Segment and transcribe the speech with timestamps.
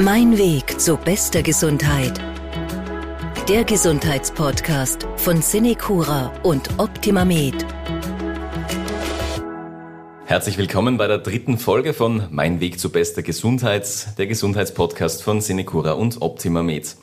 [0.00, 2.20] Mein Weg zu bester Gesundheit.
[3.48, 7.66] Der Gesundheitspodcast von Cinecura und OptimaMed.
[10.24, 15.40] Herzlich willkommen bei der dritten Folge von Mein Weg zu bester Gesundheit, der Gesundheitspodcast von
[15.40, 16.94] Cinecura und OptimaMed.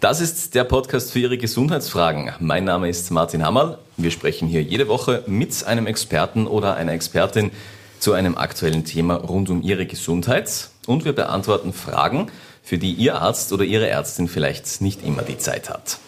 [0.00, 2.32] Das ist der Podcast für Ihre Gesundheitsfragen.
[2.40, 3.78] Mein Name ist Martin Hammerl.
[3.96, 7.52] Wir sprechen hier jede Woche mit einem Experten oder einer Expertin
[8.00, 12.30] zu einem aktuellen Thema rund um Ihre Gesundheit und wir beantworten Fragen,
[12.62, 15.98] für die Ihr Arzt oder Ihre Ärztin vielleicht nicht immer die Zeit hat.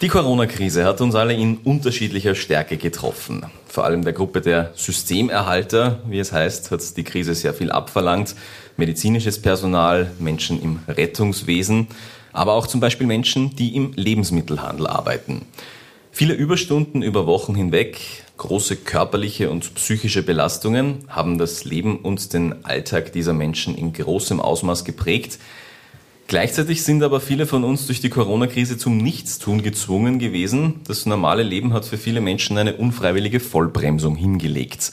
[0.00, 3.46] Die Corona-Krise hat uns alle in unterschiedlicher Stärke getroffen.
[3.66, 8.34] Vor allem der Gruppe der Systemerhalter, wie es heißt, hat die Krise sehr viel abverlangt.
[8.76, 11.86] Medizinisches Personal, Menschen im Rettungswesen,
[12.32, 15.46] aber auch zum Beispiel Menschen, die im Lebensmittelhandel arbeiten.
[16.10, 22.64] Viele Überstunden über Wochen hinweg, große körperliche und psychische Belastungen haben das Leben und den
[22.64, 25.38] Alltag dieser Menschen in großem Ausmaß geprägt.
[26.26, 30.80] Gleichzeitig sind aber viele von uns durch die Corona-Krise zum Nichtstun gezwungen gewesen.
[30.86, 34.92] Das normale Leben hat für viele Menschen eine unfreiwillige Vollbremsung hingelegt.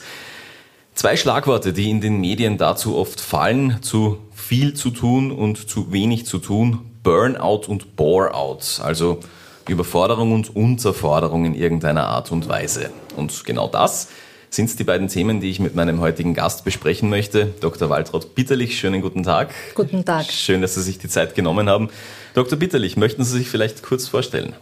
[0.94, 5.90] Zwei Schlagworte, die in den Medien dazu oft fallen, zu viel zu tun und zu
[5.90, 9.20] wenig zu tun, Burnout und Boreout, also
[9.68, 12.90] Überforderung und Unterforderung in irgendeiner Art und Weise.
[13.16, 14.08] Und genau das
[14.50, 17.54] sind die beiden Themen, die ich mit meinem heutigen Gast besprechen möchte.
[17.60, 17.88] Dr.
[17.88, 19.54] Waltraud Bitterlich, schönen guten Tag.
[19.74, 20.26] Guten Tag.
[20.26, 21.88] Schön, dass Sie sich die Zeit genommen haben.
[22.34, 22.58] Dr.
[22.58, 24.54] Bitterlich, möchten Sie sich vielleicht kurz vorstellen?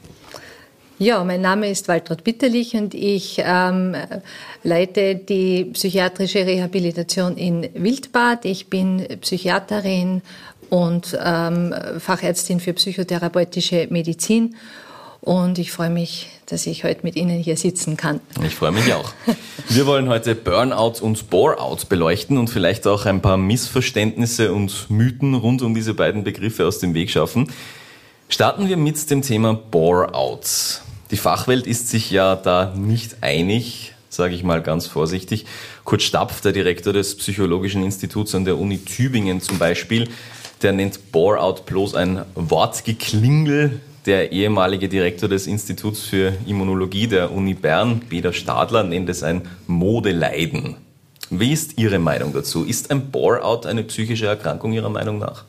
[0.99, 3.97] Ja, mein Name ist Waltraud Bitterlich und ich ähm,
[4.63, 8.45] leite die psychiatrische Rehabilitation in Wildbad.
[8.45, 10.21] Ich bin Psychiaterin
[10.69, 14.55] und ähm, Fachärztin für psychotherapeutische Medizin
[15.21, 18.21] und ich freue mich, dass ich heute mit Ihnen hier sitzen kann.
[18.45, 19.13] Ich freue mich auch.
[19.69, 25.35] Wir wollen heute Burnout und Boreout beleuchten und vielleicht auch ein paar Missverständnisse und Mythen
[25.35, 27.53] rund um diese beiden Begriffe aus dem Weg schaffen.
[28.29, 30.41] Starten wir mit dem Thema Boreout.
[31.11, 35.47] Die Fachwelt ist sich ja da nicht einig, sage ich mal ganz vorsichtig.
[35.85, 40.09] Kurt Stapf, der Direktor des Psychologischen Instituts an der Uni Tübingen zum Beispiel,
[40.63, 47.55] der nennt Boreout bloß ein Wortgeklingel der ehemalige Direktor des Instituts für Immunologie der Uni
[47.55, 50.77] Bern, Peter Stadler, nennt es ein Modeleiden.
[51.31, 52.65] Wie ist Ihre Meinung dazu?
[52.65, 55.45] Ist ein Bore-out eine psychische Erkrankung Ihrer Meinung nach?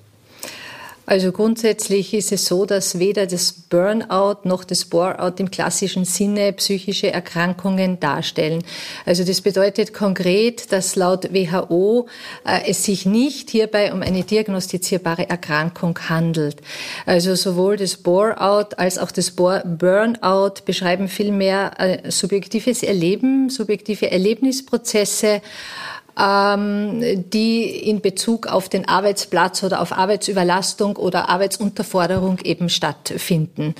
[1.12, 6.54] Also grundsätzlich ist es so, dass weder das Burnout noch das Boreout im klassischen Sinne
[6.54, 8.64] psychische Erkrankungen darstellen.
[9.06, 12.08] Also das bedeutet konkret, dass laut WHO
[12.46, 16.62] äh, es sich nicht hierbei um eine diagnostizierbare Erkrankung handelt.
[17.06, 25.42] Also sowohl das Boreout als auch das Burnout beschreiben vielmehr äh, subjektives Erleben, subjektive Erlebnisprozesse,
[26.18, 33.76] die in Bezug auf den Arbeitsplatz oder auf Arbeitsüberlastung oder Arbeitsunterforderung eben stattfinden.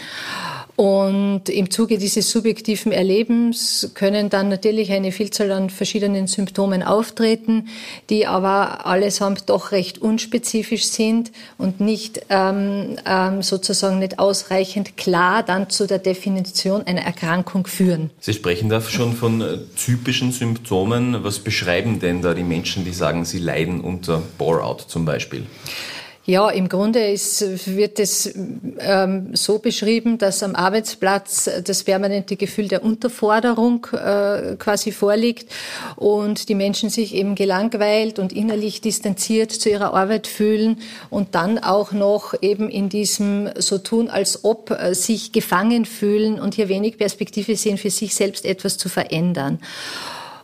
[0.82, 7.68] Und im Zuge dieses subjektiven Erlebens können dann natürlich eine Vielzahl an verschiedenen Symptomen auftreten,
[8.10, 15.44] die aber allesamt doch recht unspezifisch sind und nicht ähm, ähm, sozusagen nicht ausreichend klar
[15.44, 18.10] dann zu der Definition einer Erkrankung führen.
[18.20, 21.24] Sie sprechen da schon von äh, typischen Symptomen.
[21.24, 25.46] Was beschreiben denn da die Menschen, die sagen, sie leiden unter Bore-out zum Beispiel?
[26.26, 27.44] Ja, im Grunde ist,
[27.76, 28.32] wird es
[28.78, 35.52] ähm, so beschrieben, dass am Arbeitsplatz das permanente Gefühl der Unterforderung äh, quasi vorliegt
[35.96, 41.58] und die Menschen sich eben gelangweilt und innerlich distanziert zu ihrer Arbeit fühlen und dann
[41.58, 46.70] auch noch eben in diesem so tun, als ob äh, sich gefangen fühlen und hier
[46.70, 49.60] wenig Perspektive sehen, für sich selbst etwas zu verändern.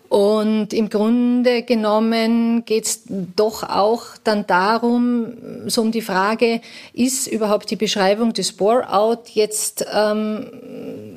[0.10, 3.02] Und im Grunde genommen geht es
[3.36, 5.34] doch auch dann darum,
[5.66, 6.62] so um die Frage,
[6.94, 10.50] ist überhaupt die Beschreibung des Bore-out jetzt, ähm,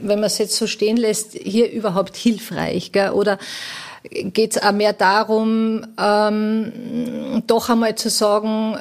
[0.03, 2.91] wenn man es jetzt so stehen lässt, hier überhaupt hilfreich?
[2.91, 3.11] Gell?
[3.11, 3.39] Oder
[4.03, 8.79] geht es auch mehr darum, ähm, doch einmal zu sagen,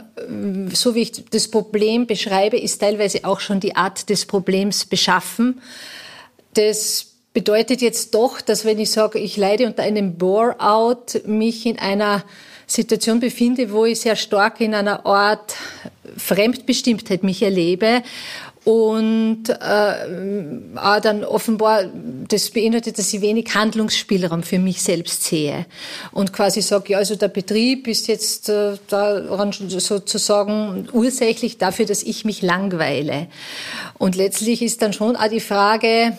[0.73, 5.61] so wie ich das Problem beschreibe, ist teilweise auch schon die Art des Problems beschaffen.
[6.53, 7.08] Das
[7.39, 12.25] bedeutet jetzt doch, dass wenn ich sage, ich leide unter einem Bore-out, mich in einer
[12.67, 15.55] Situation befinde, wo ich sehr stark in einer Art
[16.17, 18.03] Fremdbestimmtheit mich erlebe
[18.65, 21.85] und äh, dann offenbar
[22.27, 25.65] das beinhaltet, dass ich wenig Handlungsspielraum für mich selbst sehe
[26.11, 32.03] und quasi sage, ja, also der Betrieb ist jetzt äh, daran sozusagen ursächlich dafür, dass
[32.03, 33.27] ich mich langweile.
[33.97, 36.17] Und letztlich ist dann schon auch die Frage,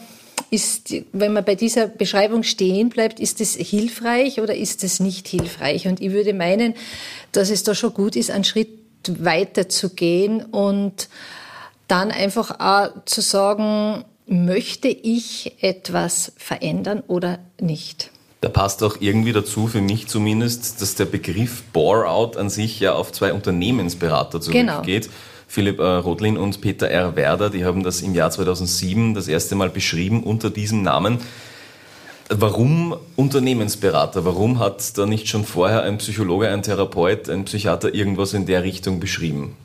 [0.50, 5.28] ist, wenn man bei dieser Beschreibung stehen bleibt, ist es hilfreich oder ist es nicht
[5.28, 5.86] hilfreich?
[5.86, 6.74] Und ich würde meinen,
[7.32, 8.68] dass es da schon gut ist, einen Schritt
[9.08, 11.08] weiterzugehen und
[11.88, 18.10] dann einfach auch zu sagen, möchte ich etwas verändern oder nicht?
[18.40, 22.94] Da passt auch irgendwie dazu, für mich zumindest, dass der Begriff Bore-out an sich ja
[22.94, 25.04] auf zwei Unternehmensberater zurückgeht.
[25.04, 25.14] Genau.
[25.50, 27.16] Philipp äh, und Peter R.
[27.16, 31.18] Werder, die haben das im Jahr 2007 das erste Mal beschrieben unter diesem Namen.
[32.28, 34.24] Warum Unternehmensberater?
[34.24, 38.62] Warum hat da nicht schon vorher ein Psychologe, ein Therapeut, ein Psychiater irgendwas in der
[38.62, 39.56] Richtung beschrieben?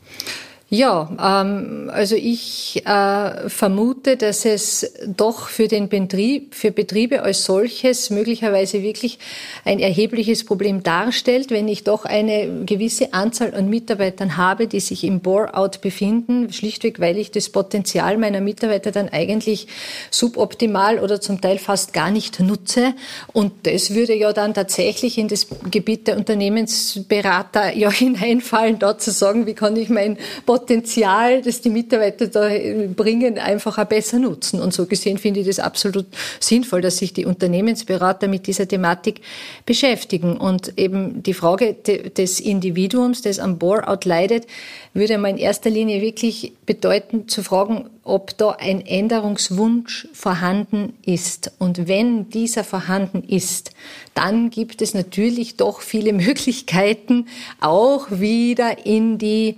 [0.69, 7.45] Ja, ähm, also ich äh, vermute, dass es doch für den Betrieb, für Betriebe als
[7.45, 9.19] solches möglicherweise wirklich
[9.63, 15.03] ein erhebliches Problem darstellt, wenn ich doch eine gewisse Anzahl an Mitarbeitern habe, die sich
[15.03, 19.67] im Bore-out befinden, schlichtweg, weil ich das Potenzial meiner Mitarbeiter dann eigentlich
[20.09, 22.95] suboptimal oder zum Teil fast gar nicht nutze.
[23.33, 29.11] Und das würde ja dann tatsächlich in das Gebiet der Unternehmensberater ja hineinfallen, dort zu
[29.11, 30.17] sagen, wie kann ich mein
[30.47, 32.49] Potenzial, das die Mitarbeiter da
[32.95, 34.61] bringen, einfach auch besser nutzen.
[34.61, 36.05] Und so gesehen finde ich das absolut
[36.39, 39.21] sinnvoll, dass sich die Unternehmensberater mit dieser Thematik
[39.65, 40.37] beschäftigen.
[40.37, 44.47] Und eben die Frage des Individuums, das am Bore-out leidet,
[44.93, 51.51] würde man in erster Linie wirklich bedeuten, zu fragen, ob da ein Änderungswunsch vorhanden ist.
[51.59, 53.71] Und wenn dieser vorhanden ist,
[54.13, 57.27] dann gibt es natürlich doch viele Möglichkeiten,
[57.59, 59.57] auch wieder in die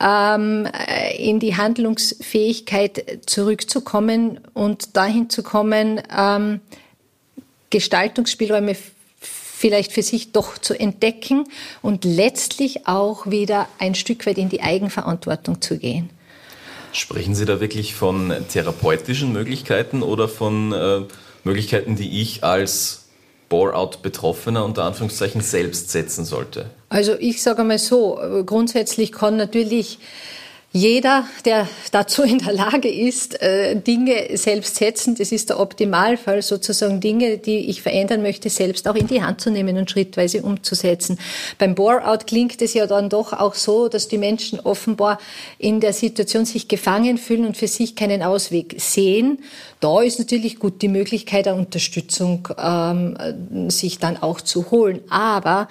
[0.00, 0.68] ähm,
[1.18, 6.60] in die Handlungsfähigkeit zurückzukommen und dahin zu kommen, ähm,
[7.70, 8.76] Gestaltungsspielräume
[9.18, 11.44] vielleicht für sich doch zu entdecken
[11.82, 16.10] und letztlich auch wieder ein Stück weit in die Eigenverantwortung zu gehen.
[16.92, 21.00] Sprechen Sie da wirklich von therapeutischen Möglichkeiten oder von äh,
[21.44, 23.05] Möglichkeiten, die ich als
[23.48, 26.66] Bore-out-Betroffener unter Anführungszeichen selbst setzen sollte?
[26.88, 29.98] Also ich sage mal so, grundsätzlich kann natürlich
[30.72, 36.42] jeder, der dazu in der Lage ist, äh, Dinge selbst setzen, das ist der Optimalfall,
[36.42, 40.42] sozusagen Dinge, die ich verändern möchte, selbst auch in die Hand zu nehmen und schrittweise
[40.42, 41.18] umzusetzen.
[41.58, 45.18] Beim Bore-out klingt es ja dann doch auch so, dass die Menschen offenbar
[45.58, 49.38] in der Situation sich gefangen fühlen und für sich keinen Ausweg sehen.
[49.80, 53.16] Da ist natürlich gut die Möglichkeit der Unterstützung, ähm,
[53.70, 55.00] sich dann auch zu holen.
[55.08, 55.68] Aber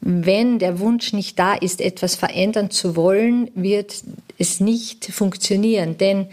[0.00, 3.94] wenn der Wunsch nicht da ist, etwas verändern zu wollen, wird
[4.38, 6.28] es nicht funktionieren, denn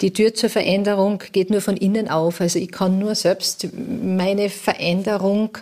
[0.00, 2.40] die Tür zur Veränderung geht nur von innen auf.
[2.40, 5.56] Also ich kann nur selbst meine Veränderung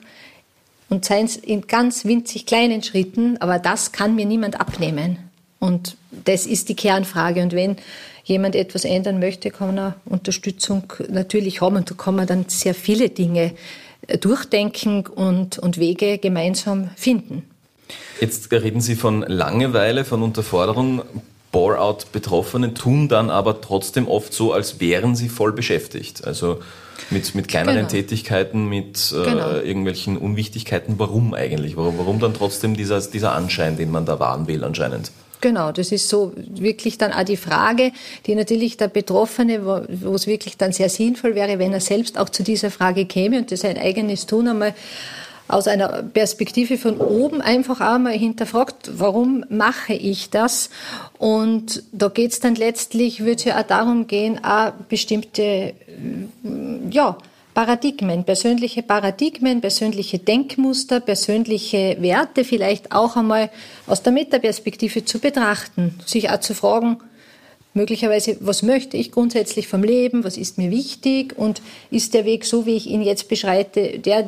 [0.88, 5.18] und seien es in ganz winzig kleinen Schritten, aber das kann mir niemand abnehmen.
[5.60, 7.42] Und das ist die Kernfrage.
[7.42, 7.76] Und wenn
[8.24, 11.76] jemand etwas ändern möchte, kann er Unterstützung natürlich haben.
[11.76, 13.52] Und da kann man dann sehr viele Dinge
[14.20, 17.44] durchdenken und, und Wege gemeinsam finden.
[18.20, 21.02] Jetzt reden Sie von Langeweile, von Unterforderung.
[21.52, 26.26] Bore-out-Betroffene tun dann aber trotzdem oft so, als wären sie voll beschäftigt.
[26.26, 26.58] Also
[27.10, 27.88] mit, mit kleineren genau.
[27.88, 29.50] Tätigkeiten, mit äh, genau.
[29.60, 30.98] irgendwelchen Unwichtigkeiten.
[30.98, 31.76] Warum eigentlich?
[31.76, 35.12] Warum, warum dann trotzdem dieser, dieser Anschein, den man da wahren will anscheinend?
[35.40, 37.92] Genau, das ist so wirklich dann auch die Frage,
[38.26, 42.18] die natürlich der Betroffene, wo, wo es wirklich dann sehr sinnvoll wäre, wenn er selbst
[42.18, 44.74] auch zu dieser Frage käme und das sein eigenes Tun einmal
[45.46, 50.70] aus einer Perspektive von oben einfach auch mal hinterfragt, warum mache ich das?
[51.18, 55.74] Und da geht es dann letztlich, wird es ja auch darum gehen, auch bestimmte,
[56.90, 57.18] ja,
[57.54, 63.48] Paradigmen, persönliche Paradigmen, persönliche Denkmuster, persönliche Werte vielleicht auch einmal
[63.86, 66.98] aus der Metaperspektive zu betrachten, sich auch zu fragen,
[67.74, 72.44] möglicherweise, was möchte ich grundsätzlich vom Leben, was ist mir wichtig und ist der Weg
[72.44, 74.24] so, wie ich ihn jetzt beschreite, der,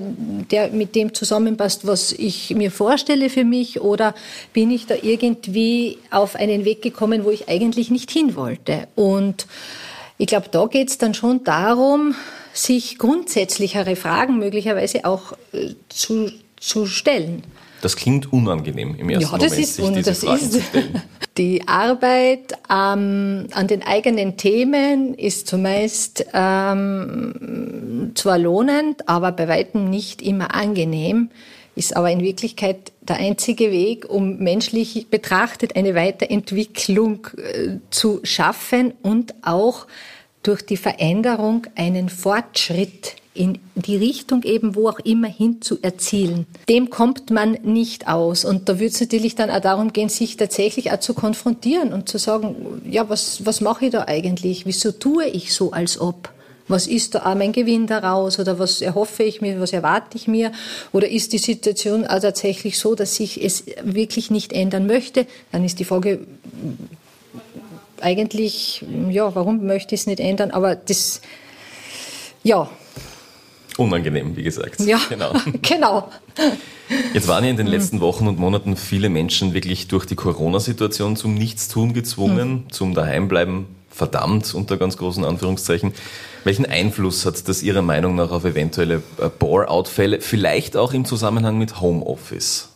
[0.51, 4.15] der mit dem zusammenpasst, was ich mir vorstelle für mich oder
[4.53, 8.89] bin ich da irgendwie auf einen Weg gekommen, wo ich eigentlich nicht hin wollte?
[8.97, 9.47] Und
[10.19, 12.15] ich glaube, da geht es dann schon darum,
[12.57, 17.43] sich grundsätzlichere Fragen möglicherweise auch äh, zu, zu stellen.
[17.83, 20.61] Das klingt unangenehm im ersten ja, das Moment, ist, sich diese das Fragen ist, zu
[20.61, 21.03] stellen.
[21.37, 29.91] Die Arbeit ähm, an den eigenen Themen ist zumeist ähm, zwar lohnend, aber bei weitem
[29.91, 31.29] nicht immer angenehm,
[31.75, 38.95] ist aber in Wirklichkeit der einzige Weg, um menschlich betrachtet eine Weiterentwicklung äh, zu schaffen
[39.03, 39.87] und auch
[40.47, 46.47] durch die Veränderung einen Fortschritt in die Richtung eben, wo auch immer hin zu erzielen.
[46.69, 48.45] Dem kommt man nicht aus.
[48.45, 52.09] Und da wird es natürlich dann auch darum gehen, sich tatsächlich auch zu konfrontieren und
[52.09, 54.65] zu sagen, ja, was, was mache ich da eigentlich?
[54.67, 56.31] Wieso tue ich so, als ob?
[56.69, 60.27] Was ist da auch mein Gewinn daraus oder was erhoffe ich mir, was erwarte ich
[60.27, 60.51] mir?
[60.93, 65.27] Oder ist die Situation also tatsächlich so, dass ich es wirklich nicht ändern möchte?
[65.53, 66.21] Dann ist die Frage
[68.03, 70.51] eigentlich, ja, warum möchte ich es nicht ändern?
[70.51, 71.21] Aber das,
[72.43, 72.69] ja,
[73.77, 74.81] Unangenehm, wie gesagt.
[74.81, 75.33] Ja, genau.
[75.63, 76.09] genau.
[77.13, 81.17] Jetzt waren ja in den letzten Wochen und Monaten viele Menschen wirklich durch die Corona-Situation
[81.17, 82.71] zum Nichtstun gezwungen, mhm.
[82.71, 85.93] zum Daheimbleiben verdammt, unter ganz großen Anführungszeichen.
[86.45, 91.59] Welchen Einfluss hat das Ihrer Meinung nach auf eventuelle äh, Bore-out-Fälle, vielleicht auch im Zusammenhang
[91.59, 92.69] mit Homeoffice?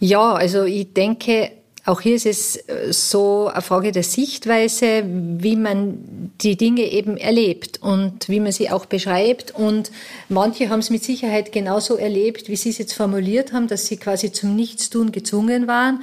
[0.00, 1.50] Ja, also ich denke,
[1.90, 7.16] auch hier ist es äh, so eine Frage der Sichtweise, wie man die Dinge eben
[7.16, 9.54] erlebt und wie man sie auch beschreibt.
[9.54, 9.90] Und
[10.28, 13.96] manche haben es mit Sicherheit genauso erlebt, wie Sie es jetzt formuliert haben, dass sie
[13.96, 16.02] quasi zum Nichtstun gezwungen waren.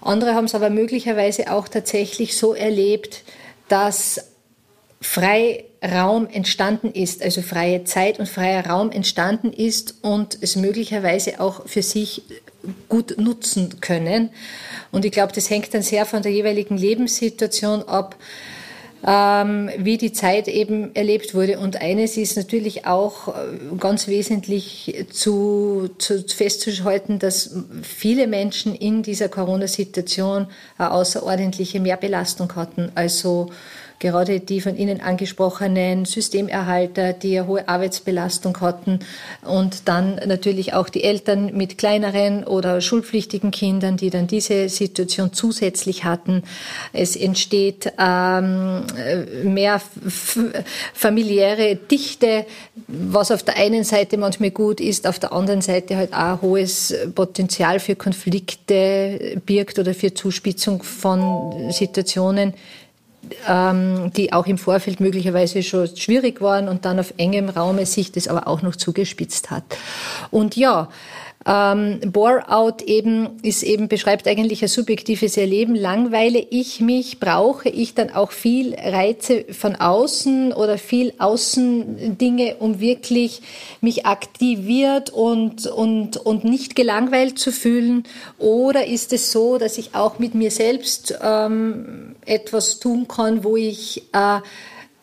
[0.00, 3.22] Andere haben es aber möglicherweise auch tatsächlich so erlebt,
[3.68, 4.32] dass
[5.00, 11.66] Freiraum entstanden ist, also freie Zeit und freier Raum entstanden ist und es möglicherweise auch
[11.66, 12.22] für sich
[12.88, 14.30] gut nutzen können.
[14.90, 18.16] Und ich glaube, das hängt dann sehr von der jeweiligen Lebenssituation ab,
[19.04, 21.58] ähm, wie die Zeit eben erlebt wurde.
[21.58, 23.32] Und eines ist natürlich auch äh,
[23.78, 30.46] ganz wesentlich zu, zu festzuhalten, dass viele Menschen in dieser Corona-Situation
[30.78, 32.92] eine außerordentliche Mehrbelastung hatten.
[32.94, 33.50] Also
[34.02, 38.98] gerade die von Ihnen angesprochenen Systemerhalter, die eine hohe Arbeitsbelastung hatten
[39.42, 45.32] und dann natürlich auch die Eltern mit kleineren oder schulpflichtigen Kindern, die dann diese Situation
[45.32, 46.42] zusätzlich hatten.
[46.92, 48.84] Es entsteht ähm,
[49.44, 49.80] mehr
[50.92, 52.44] familiäre Dichte,
[52.88, 56.92] was auf der einen Seite manchmal gut ist, auf der anderen Seite halt auch hohes
[57.14, 62.54] Potenzial für Konflikte birgt oder für Zuspitzung von Situationen,
[63.48, 68.12] ähm, die auch im Vorfeld möglicherweise schon schwierig waren und dann auf engem Raume sich
[68.12, 69.64] das aber auch noch zugespitzt hat.
[70.30, 70.88] Und ja,
[71.44, 75.74] ähm, Bore-out eben ist eben beschreibt eigentlich ein subjektives Erleben.
[75.74, 82.80] Langweile ich mich, brauche ich dann auch viel Reize von außen oder viel Außendinge, um
[82.80, 83.42] wirklich
[83.80, 88.04] mich aktiviert und, und, und nicht gelangweilt zu fühlen?
[88.38, 93.56] Oder ist es so, dass ich auch mit mir selbst ähm, etwas tun kann, wo
[93.56, 94.38] ich äh,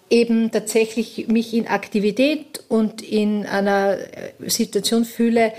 [0.10, 3.98] eben tatsächlich mich in Aktivität und in einer
[4.48, 5.54] Situation fühle,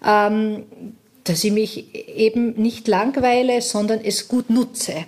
[0.00, 5.04] dass ich mich eben nicht langweile, sondern es gut nutze.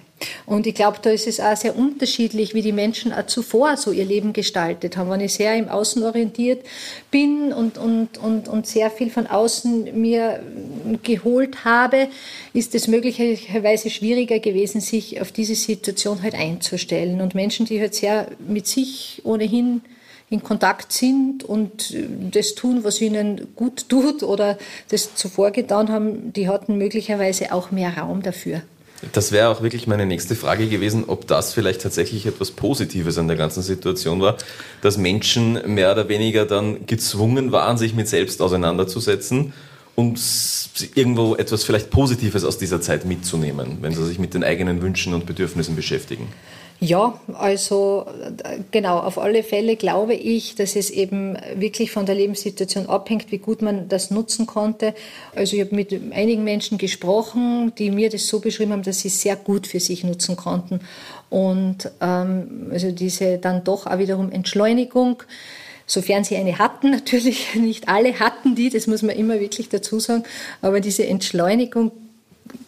[0.46, 3.92] Und ich glaube, da ist es auch sehr unterschiedlich, wie die Menschen auch zuvor so
[3.92, 5.10] ihr Leben gestaltet haben.
[5.10, 6.64] Wenn ich sehr im Außen orientiert
[7.10, 10.40] bin und, und, und, und sehr viel von außen mir
[11.02, 12.08] geholt habe,
[12.52, 17.20] ist es möglicherweise schwieriger gewesen, sich auf diese Situation halt einzustellen.
[17.20, 19.82] Und Menschen, die halt sehr mit sich ohnehin
[20.32, 21.94] in Kontakt sind und
[22.32, 24.58] das tun, was ihnen gut tut oder
[24.88, 28.62] das zuvor getan haben, die hatten möglicherweise auch mehr Raum dafür.
[29.10, 33.26] Das wäre auch wirklich meine nächste Frage gewesen, ob das vielleicht tatsächlich etwas Positives an
[33.26, 34.36] der ganzen Situation war,
[34.80, 39.52] dass Menschen mehr oder weniger dann gezwungen waren, sich mit selbst auseinanderzusetzen
[39.96, 40.20] und
[40.94, 45.14] irgendwo etwas vielleicht Positives aus dieser Zeit mitzunehmen, wenn sie sich mit den eigenen Wünschen
[45.14, 46.28] und Bedürfnissen beschäftigen.
[46.82, 48.06] Ja, also
[48.72, 53.38] genau, auf alle Fälle glaube ich, dass es eben wirklich von der Lebenssituation abhängt, wie
[53.38, 54.92] gut man das nutzen konnte.
[55.36, 59.08] Also ich habe mit einigen Menschen gesprochen, die mir das so beschrieben haben, dass sie
[59.08, 60.80] es sehr gut für sich nutzen konnten.
[61.30, 65.22] Und ähm, also diese dann doch auch wiederum Entschleunigung,
[65.86, 70.00] sofern sie eine hatten, natürlich nicht alle hatten die, das muss man immer wirklich dazu
[70.00, 70.24] sagen,
[70.62, 71.92] aber diese Entschleunigung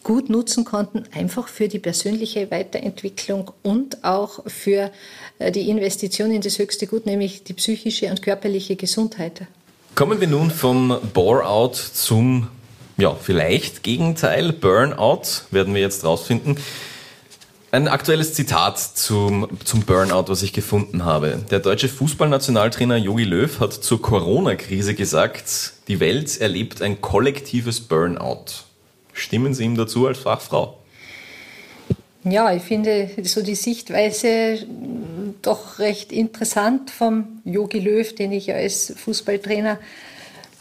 [0.03, 4.91] gut nutzen konnten, einfach für die persönliche Weiterentwicklung und auch für
[5.39, 9.47] äh, die Investition in das höchste Gut, nämlich die psychische und körperliche Gesundheit.
[9.95, 12.49] Kommen wir nun vom Bore-out zum,
[12.97, 16.57] ja, vielleicht Gegenteil, Burnout, werden wir jetzt rausfinden.
[17.71, 21.39] Ein aktuelles Zitat zum, zum Burnout, was ich gefunden habe.
[21.51, 28.65] Der deutsche Fußballnationaltrainer Jogi Löw hat zur Corona-Krise gesagt, die Welt erlebt ein kollektives Burnout.
[29.15, 30.77] Stimmen Sie ihm dazu als Fachfrau?
[32.25, 34.59] Ja, ich finde so die Sichtweise
[35.41, 39.79] doch recht interessant vom Yogi Löw, den ich als Fußballtrainer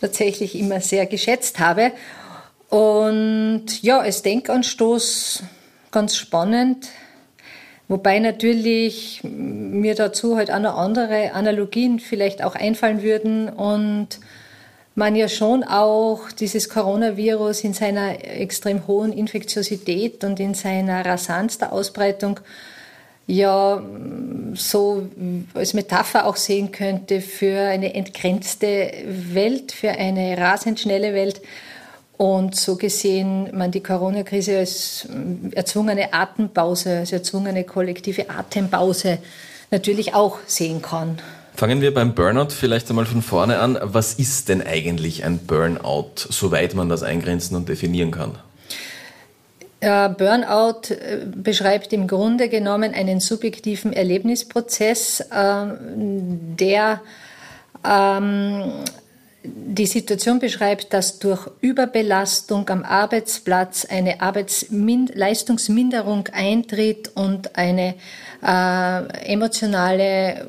[0.01, 1.91] tatsächlich immer sehr geschätzt habe.
[2.69, 5.43] Und ja, als Denkanstoß
[5.91, 6.89] ganz spannend.
[7.89, 14.21] Wobei natürlich mir dazu halt auch noch andere Analogien vielleicht auch einfallen würden und
[14.95, 21.59] man ja schon auch dieses Coronavirus in seiner extrem hohen Infektiosität und in seiner Rasanz
[21.59, 22.41] der Ausbreitung
[23.27, 23.83] ja
[24.55, 25.09] so
[25.55, 31.41] als Metapher auch sehen könnte für eine entgrenzte Welt, für eine rasend schnelle Welt.
[32.17, 35.09] Und so gesehen man die Corona-Krise als
[35.53, 39.19] erzwungene Atempause, als erzwungene kollektive Atempause
[39.73, 41.19] natürlich auch sehen kann.
[41.57, 43.79] Fangen wir beim Burnout vielleicht einmal von vorne an.
[43.81, 48.33] Was ist denn eigentlich ein Burnout, soweit man das eingrenzen und definieren kann?
[49.81, 57.03] Burnout äh, beschreibt im Grunde genommen einen subjektiven Erlebnisprozess, ähm, der
[57.85, 58.73] ähm,
[59.45, 67.95] die Situation beschreibt, dass durch Überbelastung am Arbeitsplatz eine Arbeitsleistungsminderung eintritt und eine
[68.43, 70.47] äh, emotionale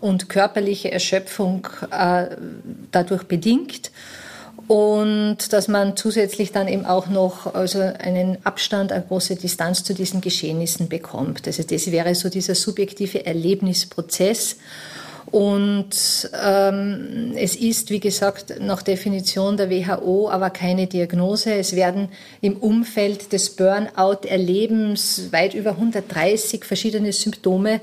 [0.00, 2.36] und körperliche Erschöpfung äh,
[2.92, 3.90] dadurch bedingt
[4.68, 9.94] und dass man zusätzlich dann eben auch noch also einen Abstand, eine große Distanz zu
[9.94, 11.46] diesen Geschehnissen bekommt.
[11.46, 14.56] Also das wäre so dieser subjektive Erlebnisprozess.
[15.30, 21.54] Und ähm, es ist, wie gesagt, nach Definition der WHO aber keine Diagnose.
[21.54, 22.08] Es werden
[22.40, 27.80] im Umfeld des Burnout-Erlebens weit über 130 verschiedene Symptome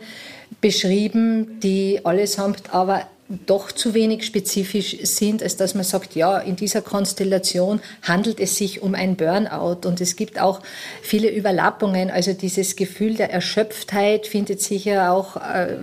[0.61, 6.55] beschrieben, die allesamt aber doch zu wenig spezifisch sind, als dass man sagt, ja, in
[6.55, 9.87] dieser Konstellation handelt es sich um ein Burnout.
[9.87, 10.61] Und es gibt auch
[11.01, 12.11] viele Überlappungen.
[12.11, 15.75] Also dieses Gefühl der Erschöpftheit findet sich ja auch äh,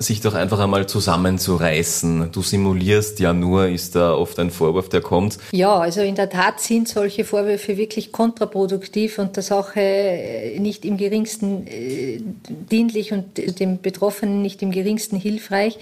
[0.00, 2.32] sich doch einfach einmal zusammenzureißen.
[2.32, 5.38] Du simulierst ja nur, ist da oft ein Vorwurf, der kommt.
[5.52, 10.86] Ja, also in der Tat sind solche Vorwürfe wirklich kontraproduktiv und der Sache äh, nicht
[10.86, 15.78] im geringsten äh, dienlich und dem Betroffenen nicht im geringsten hilfreich.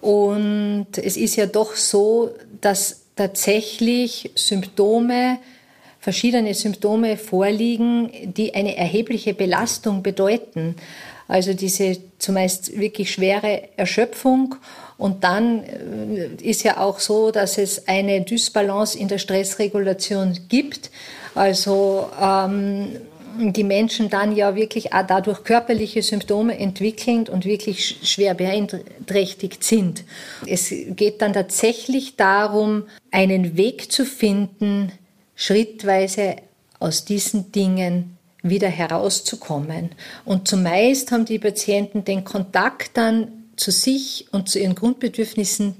[0.00, 2.30] Und es ist ja doch so,
[2.60, 5.38] dass tatsächlich Symptome,
[6.00, 10.74] verschiedene Symptome vorliegen, die eine erhebliche Belastung bedeuten.
[11.28, 14.56] Also diese zumeist wirklich schwere Erschöpfung.
[14.98, 20.90] Und dann äh, ist ja auch so, dass es eine Dysbalance in der Stressregulation gibt.
[21.34, 22.96] Also ähm,
[23.38, 30.04] die Menschen dann ja wirklich auch dadurch körperliche Symptome entwickeln und wirklich schwer beeinträchtigt sind.
[30.46, 34.92] Es geht dann tatsächlich darum, einen Weg zu finden,
[35.34, 36.36] schrittweise
[36.78, 38.15] aus diesen Dingen
[38.50, 39.90] wieder herauszukommen.
[40.24, 45.76] Und zumeist haben die Patienten den Kontakt dann zu sich und zu ihren Grundbedürfnissen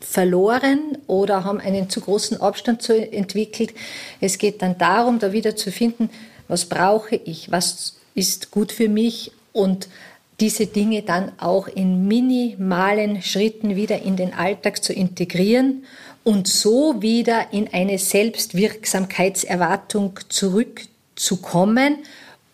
[0.00, 3.74] verloren oder haben einen zu großen Abstand zu entwickelt.
[4.20, 6.08] Es geht dann darum, da wieder zu finden,
[6.48, 9.88] was brauche ich, was ist gut für mich und
[10.40, 15.84] diese Dinge dann auch in minimalen Schritten wieder in den Alltag zu integrieren
[16.24, 20.80] und so wieder in eine Selbstwirksamkeitserwartung zurück
[21.14, 21.98] zu kommen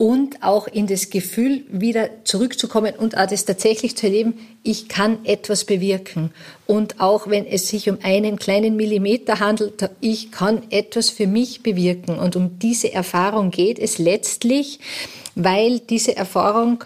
[0.01, 5.27] und auch in das Gefühl wieder zurückzukommen und auch das tatsächlich zu erleben, ich kann
[5.27, 6.31] etwas bewirken.
[6.67, 11.63] Und auch wenn es sich um einen kleinen Millimeter handelt, ich kann etwas für mich
[11.63, 12.19] bewirken.
[12.19, 14.81] Und um diese Erfahrung geht es letztlich,
[15.35, 16.85] weil diese Erfahrung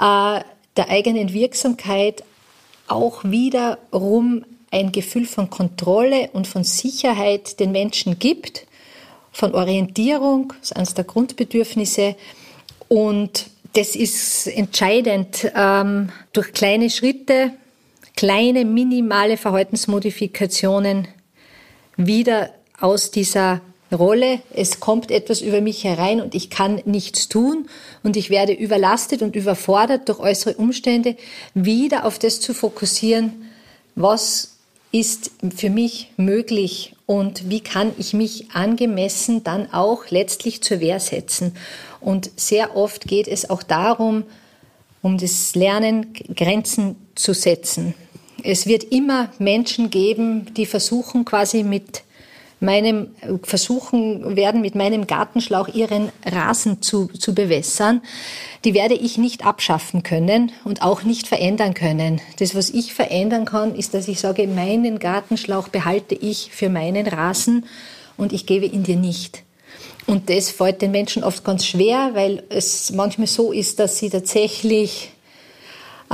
[0.00, 0.40] äh,
[0.76, 2.24] der eigenen Wirksamkeit
[2.88, 8.66] auch wiederum ein Gefühl von Kontrolle und von Sicherheit den Menschen gibt,
[9.34, 12.16] von Orientierung, das ist eines der Grundbedürfnisse.
[12.88, 17.52] Und das ist entscheidend, ähm, durch kleine Schritte,
[18.16, 21.08] kleine minimale Verhaltensmodifikationen
[21.96, 23.60] wieder aus dieser
[23.92, 27.68] Rolle, es kommt etwas über mich herein und ich kann nichts tun
[28.02, 31.16] und ich werde überlastet und überfordert durch äußere Umstände,
[31.54, 33.50] wieder auf das zu fokussieren,
[33.94, 34.53] was
[34.94, 41.00] ist für mich möglich und wie kann ich mich angemessen dann auch letztlich zur Wehr
[41.00, 41.56] setzen.
[42.00, 44.22] Und sehr oft geht es auch darum,
[45.02, 47.94] um das Lernen Grenzen zu setzen.
[48.44, 52.04] Es wird immer Menschen geben, die versuchen quasi mit
[52.64, 53.08] meinem
[53.42, 58.02] versuchen werden, mit meinem Gartenschlauch ihren Rasen zu, zu bewässern,
[58.64, 62.20] die werde ich nicht abschaffen können und auch nicht verändern können.
[62.38, 67.06] Das, was ich verändern kann, ist, dass ich sage, meinen Gartenschlauch behalte ich für meinen
[67.06, 67.66] Rasen
[68.16, 69.42] und ich gebe ihn dir nicht.
[70.06, 74.10] Und das fällt den Menschen oft ganz schwer, weil es manchmal so ist, dass sie
[74.10, 75.13] tatsächlich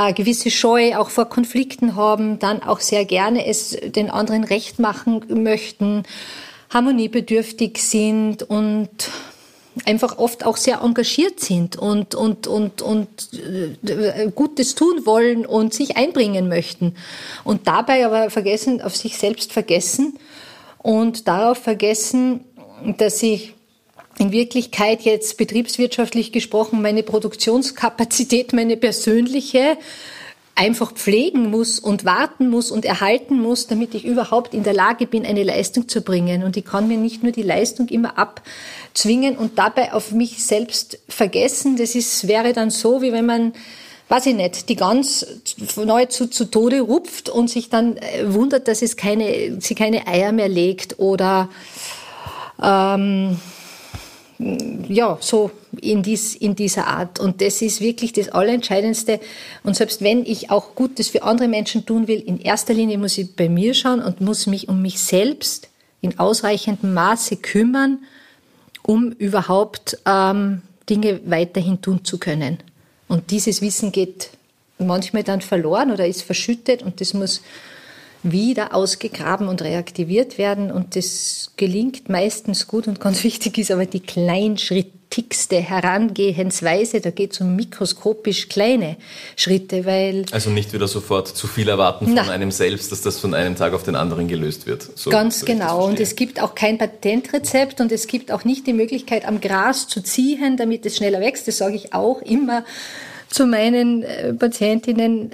[0.00, 4.78] eine gewisse Scheu auch vor Konflikten haben, dann auch sehr gerne es den anderen recht
[4.78, 6.04] machen möchten,
[6.70, 8.88] harmoniebedürftig sind und
[9.84, 15.74] einfach oft auch sehr engagiert sind und, und, und, und äh, Gutes tun wollen und
[15.74, 16.94] sich einbringen möchten.
[17.44, 20.18] Und dabei aber vergessen, auf sich selbst vergessen
[20.78, 22.44] und darauf vergessen,
[22.96, 23.54] dass ich
[24.20, 29.78] in Wirklichkeit jetzt betriebswirtschaftlich gesprochen meine Produktionskapazität, meine persönliche,
[30.54, 35.06] einfach pflegen muss und warten muss und erhalten muss, damit ich überhaupt in der Lage
[35.06, 36.44] bin, eine Leistung zu bringen.
[36.44, 40.98] Und ich kann mir nicht nur die Leistung immer abzwingen und dabei auf mich selbst
[41.08, 41.76] vergessen.
[41.76, 43.54] Das ist, wäre dann so, wie wenn man
[44.10, 45.24] weiß ich nicht, die Gans
[45.76, 50.08] neu zu, zu Tode rupft und sich dann äh, wundert, dass es keine, sie keine
[50.08, 51.48] Eier mehr legt oder
[52.60, 53.38] ähm,
[54.88, 55.50] ja, so
[55.80, 57.20] in, dies, in dieser Art.
[57.20, 59.20] Und das ist wirklich das Allerentscheidendste.
[59.62, 63.18] Und selbst wenn ich auch Gutes für andere Menschen tun will, in erster Linie muss
[63.18, 65.68] ich bei mir schauen und muss mich um mich selbst
[66.00, 67.98] in ausreichendem Maße kümmern,
[68.82, 72.58] um überhaupt ähm, Dinge weiterhin tun zu können.
[73.08, 74.30] Und dieses Wissen geht
[74.78, 77.42] manchmal dann verloren oder ist verschüttet und das muss
[78.22, 80.70] wieder ausgegraben und reaktiviert werden.
[80.70, 87.00] Und das gelingt meistens gut und ganz wichtig ist aber die kleinschrittigste Herangehensweise.
[87.00, 88.96] Da geht es um mikroskopisch kleine
[89.36, 90.26] Schritte, weil.
[90.32, 93.56] Also nicht wieder sofort zu viel erwarten von na, einem selbst, dass das von einem
[93.56, 94.86] Tag auf den anderen gelöst wird.
[94.96, 95.86] So, ganz genau.
[95.86, 99.88] Und es gibt auch kein Patentrezept und es gibt auch nicht die Möglichkeit, am Gras
[99.88, 101.48] zu ziehen, damit es schneller wächst.
[101.48, 102.64] Das sage ich auch immer
[103.30, 105.30] zu meinen äh, Patientinnen,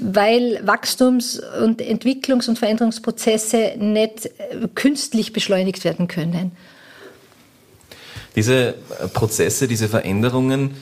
[0.00, 6.52] weil Wachstums- und Entwicklungs- und Veränderungsprozesse nicht äh, künstlich beschleunigt werden können.
[8.36, 8.74] Diese
[9.14, 10.76] Prozesse, diese Veränderungen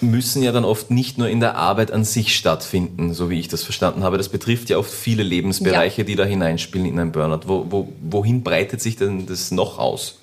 [0.00, 3.48] müssen ja dann oft nicht nur in der Arbeit an sich stattfinden, so wie ich
[3.48, 4.18] das verstanden habe.
[4.18, 6.06] Das betrifft ja oft viele Lebensbereiche, ja.
[6.06, 7.46] die da hineinspielen in ein Burnout.
[7.46, 10.18] Wo, wo, wohin breitet sich denn das noch aus?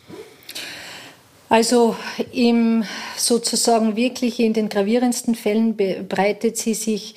[1.50, 1.96] Also
[2.32, 2.84] im
[3.18, 5.78] sozusagen wirklich in den gravierendsten Fällen
[6.08, 7.16] breitet sie sich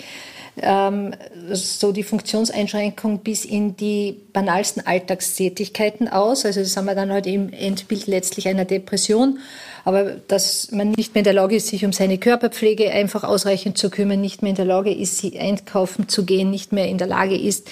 [0.61, 1.15] ähm,
[1.53, 6.45] so die Funktionseinschränkung bis in die banalsten Alltagstätigkeiten aus.
[6.45, 9.39] Also das haben wir dann halt im Endbild letztlich einer Depression.
[9.85, 13.79] Aber dass man nicht mehr in der Lage ist, sich um seine Körperpflege einfach ausreichend
[13.79, 16.99] zu kümmern, nicht mehr in der Lage ist, sie einkaufen zu gehen, nicht mehr in
[16.99, 17.69] der Lage ist,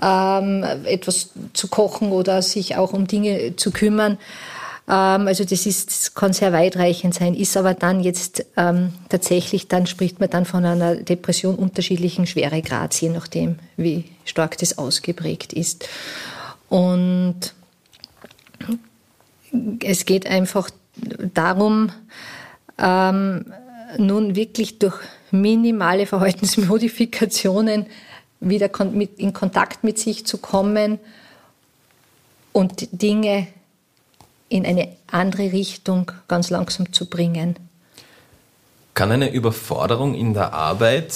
[0.00, 4.18] ähm, etwas zu kochen oder sich auch um Dinge zu kümmern.
[4.88, 9.86] Ähm, also das ist, kann sehr weitreichend sein, ist aber dann jetzt ähm, tatsächlich, dann
[9.86, 15.88] spricht man dann von einer Depression unterschiedlichen Schweregrads, je nachdem, wie stark das ausgeprägt ist.
[16.68, 17.54] Und
[19.80, 20.70] es geht einfach
[21.34, 21.90] darum,
[22.78, 23.52] ähm,
[23.98, 24.98] nun wirklich durch
[25.30, 27.86] minimale Verhaltensmodifikationen
[28.40, 28.70] wieder
[29.16, 30.98] in Kontakt mit sich zu kommen
[32.52, 33.48] und Dinge
[34.48, 37.56] in eine andere Richtung ganz langsam zu bringen.
[38.94, 41.12] Kann eine Überforderung in der Arbeit,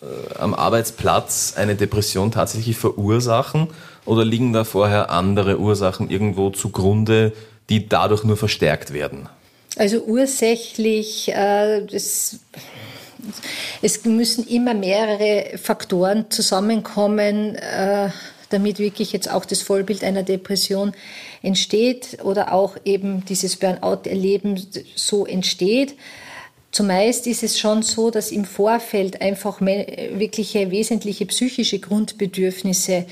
[0.00, 3.68] äh, am Arbeitsplatz eine Depression tatsächlich verursachen
[4.04, 7.32] oder liegen da vorher andere Ursachen irgendwo zugrunde,
[7.68, 9.28] die dadurch nur verstärkt werden?
[9.76, 12.38] Also ursächlich, äh, das,
[13.82, 17.56] es müssen immer mehrere Faktoren zusammenkommen.
[17.56, 18.10] Äh,
[18.50, 20.92] damit wirklich jetzt auch das Vollbild einer Depression
[21.42, 25.94] entsteht oder auch eben dieses Burnout-Erleben so entsteht.
[26.70, 33.06] Zumeist ist es schon so, dass im Vorfeld einfach wirkliche wesentliche psychische Grundbedürfnisse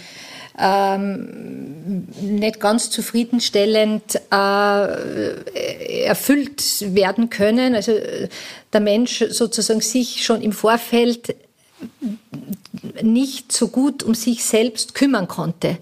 [0.58, 7.74] ähm, nicht ganz zufriedenstellend äh, erfüllt werden können.
[7.74, 7.92] Also
[8.72, 11.34] der Mensch sozusagen sich schon im Vorfeld
[13.02, 15.78] nicht so gut um sich selbst kümmern konnte.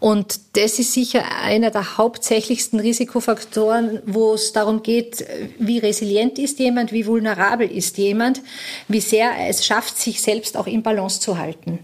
[0.00, 5.24] Und das ist sicher einer der hauptsächlichsten Risikofaktoren, wo es darum geht,
[5.58, 8.42] wie resilient ist jemand, wie vulnerabel ist jemand,
[8.88, 11.78] wie sehr es schafft, sich selbst auch in Balance zu halten.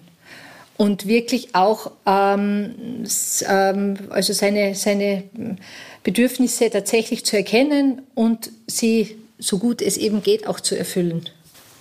[0.76, 3.04] Und wirklich auch ähm,
[3.46, 5.24] ähm also seine, seine
[6.02, 11.28] Bedürfnisse tatsächlich zu erkennen und sie, so gut es eben geht, auch zu erfüllen.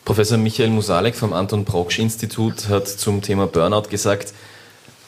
[0.10, 4.34] Professor Michael Musalek vom Anton Proksch Institut hat zum Thema Burnout gesagt,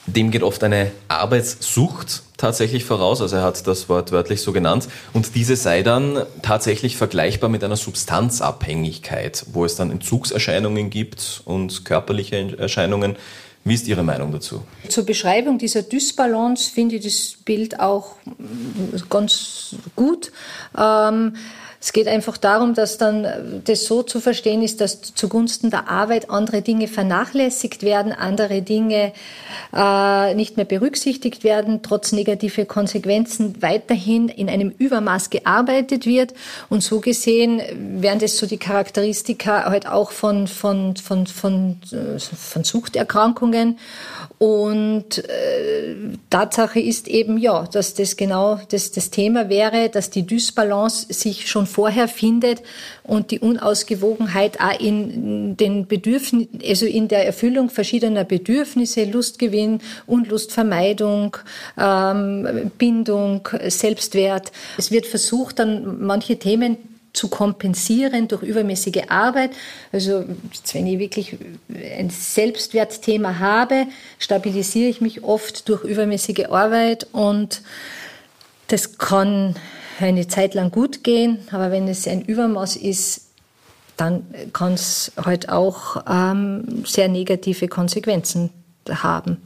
[0.05, 4.87] dem geht oft eine Arbeitssucht tatsächlich voraus, also er hat das Wort wörtlich so genannt,
[5.11, 11.83] und diese sei dann tatsächlich vergleichbar mit einer Substanzabhängigkeit, wo es dann Entzugserscheinungen gibt und
[11.83, 13.15] körperliche Erscheinungen.
[13.63, 14.61] Wie ist Ihre Meinung dazu?
[14.87, 18.17] Zur Beschreibung dieser Dysbalance finde ich das Bild auch
[19.09, 20.31] ganz gut.
[20.77, 21.37] Ähm,
[21.83, 25.89] es geht einfach darum, dass dann äh, das so zu verstehen ist, dass zugunsten der
[25.89, 29.13] Arbeit andere Dinge vernachlässigt werden, andere Dinge
[29.73, 36.35] äh, nicht mehr berücksichtigt werden, trotz negative Konsequenzen weiterhin in einem Übermaß gearbeitet wird.
[36.69, 37.61] Und so gesehen
[37.99, 43.79] wären das so die Charakteristika halt auch von, von, von, von, äh, von Suchterkrankungen.
[44.41, 45.93] Und äh,
[46.31, 51.47] Tatsache ist eben ja, dass das genau das, das Thema wäre, dass die Dysbalance sich
[51.47, 52.63] schon vorher findet
[53.03, 59.77] und die Unausgewogenheit auch in den Bedürfnissen, also in der Erfüllung verschiedener Bedürfnisse, Lustgewinn,
[60.07, 61.37] Unlustvermeidung,
[61.79, 64.51] ähm, Bindung, Selbstwert.
[64.75, 66.77] Es wird versucht, dann manche Themen
[67.13, 69.51] zu kompensieren durch übermäßige Arbeit.
[69.91, 70.23] Also
[70.73, 71.37] wenn ich wirklich
[71.97, 73.87] ein Selbstwertthema habe,
[74.19, 77.61] stabilisiere ich mich oft durch übermäßige Arbeit und
[78.67, 79.55] das kann
[79.99, 83.27] eine Zeit lang gut gehen, aber wenn es ein Übermaß ist,
[83.97, 88.49] dann kann es halt auch ähm, sehr negative Konsequenzen
[88.89, 89.37] haben.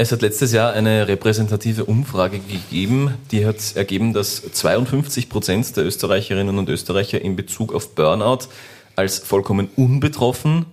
[0.00, 5.84] Es hat letztes Jahr eine repräsentative Umfrage gegeben, die hat ergeben, dass 52 Prozent der
[5.84, 8.46] Österreicherinnen und Österreicher in Bezug auf Burnout
[8.96, 10.64] als vollkommen unbetroffen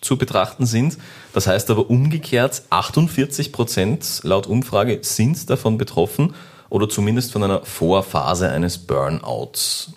[0.00, 0.98] zu betrachten sind.
[1.32, 6.34] Das heißt aber umgekehrt, 48 Prozent laut Umfrage sind davon betroffen
[6.68, 9.94] oder zumindest von einer Vorphase eines Burnouts.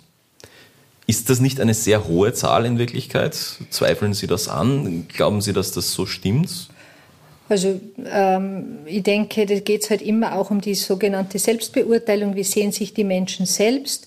[1.06, 3.36] Ist das nicht eine sehr hohe Zahl in Wirklichkeit?
[3.70, 5.06] Zweifeln Sie das an?
[5.06, 6.69] Glauben Sie, dass das so stimmt?
[7.50, 12.36] Also ähm, ich denke, da geht es halt immer auch um die sogenannte Selbstbeurteilung.
[12.36, 14.06] Wie sehen sich die Menschen selbst?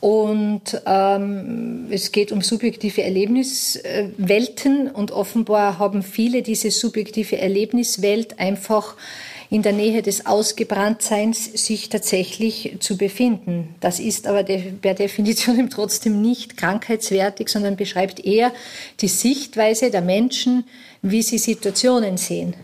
[0.00, 8.96] Und ähm, es geht um subjektive Erlebniswelten und offenbar haben viele diese subjektive Erlebniswelt einfach
[9.50, 13.74] in der Nähe des Ausgebranntseins sich tatsächlich zu befinden.
[13.80, 18.52] Das ist aber per Definition trotzdem nicht krankheitswertig, sondern beschreibt eher
[19.00, 20.64] die Sichtweise der Menschen,
[21.02, 22.54] wie sie Situationen sehen.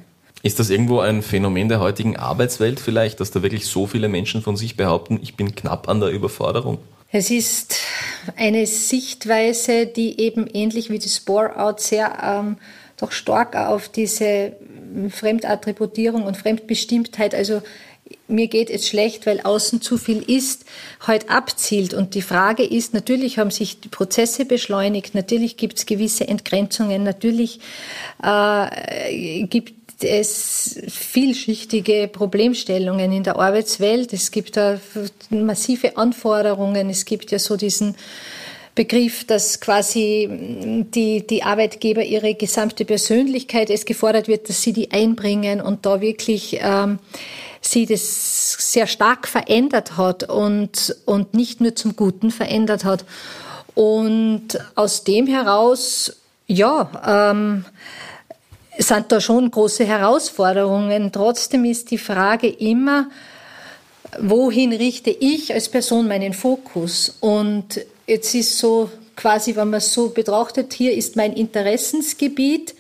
[0.43, 4.41] Ist das irgendwo ein Phänomen der heutigen Arbeitswelt vielleicht, dass da wirklich so viele Menschen
[4.41, 6.79] von sich behaupten, ich bin knapp an der Überforderung?
[7.13, 7.77] Es ist
[8.37, 12.57] eine Sichtweise, die eben ähnlich wie das Bore-out sehr ähm,
[12.97, 14.53] doch stark auf diese
[15.11, 17.63] Fremdattributierung und Fremdbestimmtheit, also
[18.29, 20.65] mir geht es schlecht, weil außen zu viel ist,
[21.07, 21.95] heute abzielt.
[21.95, 27.03] Und die Frage ist, natürlich haben sich die Prozesse beschleunigt, natürlich gibt es gewisse Entgrenzungen,
[27.03, 27.61] natürlich
[28.23, 34.13] äh, gibt es vielschichtige Problemstellungen in der Arbeitswelt.
[34.13, 34.81] Es gibt da
[35.29, 36.89] massive Anforderungen.
[36.89, 37.97] Es gibt ja so diesen
[38.75, 40.29] Begriff, dass quasi
[40.95, 46.01] die, die Arbeitgeber ihre gesamte Persönlichkeit es gefordert wird, dass sie die einbringen und da
[46.01, 46.99] wirklich ähm,
[47.61, 53.05] sie das sehr stark verändert hat und, und nicht nur zum Guten verändert hat.
[53.75, 57.65] Und aus dem heraus, ja, ähm,
[58.79, 61.13] sind da schon große Herausforderungen.
[61.13, 63.09] Trotzdem ist die Frage immer,
[64.19, 67.17] wohin richte ich als Person meinen Fokus?
[67.21, 67.81] Und
[68.11, 72.75] jetzt ist so quasi, wenn man es so betrachtet, hier ist mein Interessensgebiet.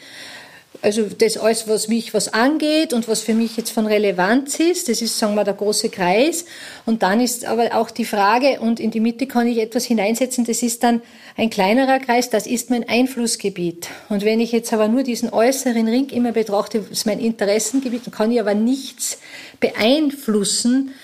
[0.82, 4.88] Also das alles, was mich was angeht und was für mich jetzt von Relevanz ist,
[4.88, 6.46] das ist, sagen wir, der große Kreis.
[6.86, 10.46] Und dann ist aber auch die Frage, und in die Mitte kann ich etwas hineinsetzen,
[10.46, 11.02] das ist dann
[11.36, 13.88] ein kleinerer Kreis, das ist mein Einflussgebiet.
[14.08, 18.06] Und wenn ich jetzt aber nur diesen äußeren Ring immer betrachte, das ist mein Interessengebiet,
[18.06, 19.18] dann kann ich aber nichts
[19.60, 20.94] beeinflussen,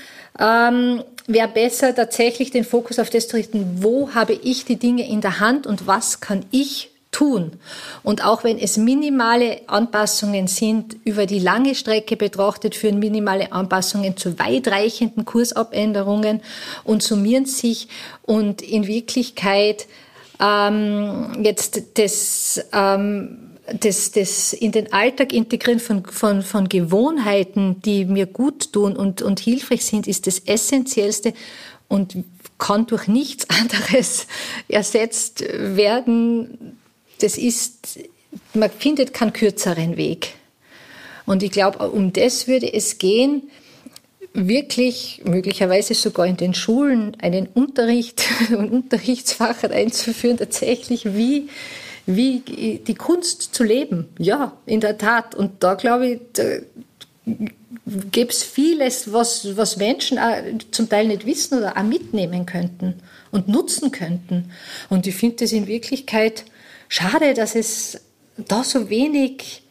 [0.41, 5.09] ähm, wäre besser, tatsächlich den Fokus auf das zu richten, wo habe ich die Dinge
[5.09, 7.53] in der Hand und was kann ich tun.
[8.03, 14.17] Und auch wenn es minimale Anpassungen sind, über die lange Strecke betrachtet, führen minimale Anpassungen
[14.17, 16.43] zu weitreichenden Kursabänderungen
[16.85, 17.89] und summieren sich
[18.23, 19.87] und in Wirklichkeit
[20.41, 23.46] ähm, jetzt das, ähm,
[23.81, 29.23] das, das in den Alltag integrieren von, von, von Gewohnheiten, die mir gut tun und,
[29.23, 31.35] und hilfreich sind, ist das Essentiellste
[31.89, 32.17] und
[32.59, 34.27] kann durch nichts anderes
[34.69, 36.79] ersetzt werden,
[37.21, 38.01] das ist,
[38.55, 40.35] man findet keinen kürzeren Weg.
[41.25, 43.51] Und ich glaube, um das würde es gehen,
[44.33, 51.49] wirklich möglicherweise sogar in den Schulen einen Unterricht, ein Unterrichtsfach einzuführen, tatsächlich wie,
[52.07, 54.09] wie die Kunst zu leben.
[54.19, 55.35] Ja, in der Tat.
[55.35, 56.21] Und da glaube ich,
[58.13, 60.19] gäbe es vieles, was, was Menschen
[60.71, 62.95] zum Teil nicht wissen oder auch mitnehmen könnten
[63.31, 64.51] und nutzen könnten.
[64.89, 66.45] Und ich finde das in Wirklichkeit
[66.89, 68.01] Schade, dass es
[68.37, 69.63] da so wenig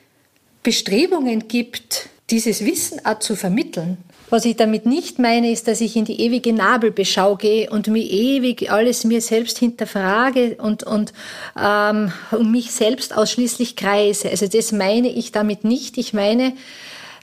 [0.64, 3.98] Bestrebungen gibt, dieses Wissen auch zu vermitteln.
[4.30, 8.04] Was ich damit nicht meine, ist, dass ich in die ewige Nabelbeschau gehe und mir
[8.04, 11.14] ewig alles mir selbst hinterfrage und, und
[11.62, 14.30] ähm, um mich selbst ausschließlich kreise.
[14.30, 15.98] Also das meine ich damit nicht.
[16.00, 16.54] Ich meine,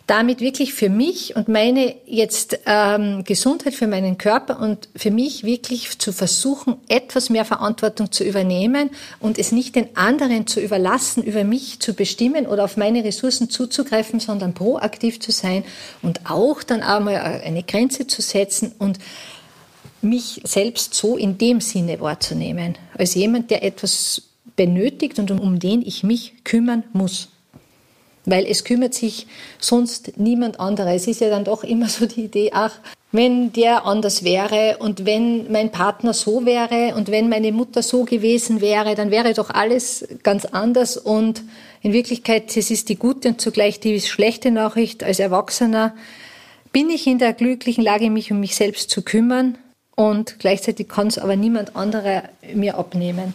[0.07, 5.45] damit wirklich für mich und meine jetzt ähm, Gesundheit, für meinen Körper und für mich
[5.45, 11.23] wirklich zu versuchen, etwas mehr Verantwortung zu übernehmen und es nicht den anderen zu überlassen,
[11.23, 15.65] über mich zu bestimmen oder auf meine Ressourcen zuzugreifen, sondern proaktiv zu sein
[16.03, 18.99] und auch dann einmal eine Grenze zu setzen und
[20.03, 24.23] mich selbst so in dem Sinne wahrzunehmen, als jemand, der etwas
[24.57, 27.29] benötigt und um, um den ich mich kümmern muss.
[28.25, 29.27] Weil es kümmert sich
[29.59, 30.95] sonst niemand anderer.
[30.95, 32.79] Es ist ja dann doch immer so die Idee, ach,
[33.13, 38.05] wenn der anders wäre und wenn mein Partner so wäre und wenn meine Mutter so
[38.05, 40.97] gewesen wäre, dann wäre doch alles ganz anders.
[40.97, 41.43] Und
[41.83, 45.05] in Wirklichkeit, es ist die gute und zugleich die schlechte Nachricht.
[45.05, 45.95] Als Erwachsener
[46.73, 49.59] bin ich in der glücklichen Lage, mich um mich selbst zu kümmern
[49.95, 53.35] und gleichzeitig kann es aber niemand anderer mir abnehmen.